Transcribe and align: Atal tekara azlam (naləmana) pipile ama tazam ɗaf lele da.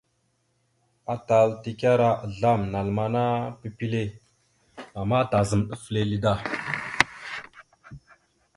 Atal 1.13 1.49
tekara 1.65 2.07
azlam 2.27 2.61
(naləmana) 2.71 3.23
pipile 3.61 4.03
ama 5.01 5.19
tazam 5.31 5.61
ɗaf 5.69 5.83
lele 5.93 6.17
da. 6.23 6.33